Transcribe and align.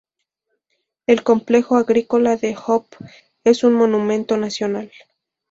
El 1.05 1.21
complejo 1.21 1.75
agrícola 1.77 2.35
De 2.35 2.55
Hoop 2.57 2.87
es 3.43 3.63
un 3.63 3.73
monumento 3.75 4.35
nacional. 4.35 4.91